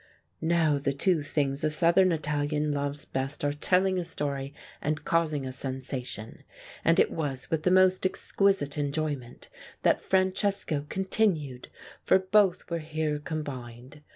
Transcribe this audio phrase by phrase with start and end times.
[0.41, 5.45] "Now the two things a Southern Italian loves best are telling a story and causing
[5.45, 6.43] a sensation.
[6.83, 9.47] And it was with the most exquisite enjoyment
[9.83, 11.67] that Francesco continued,
[12.03, 14.01] for both were here com bined.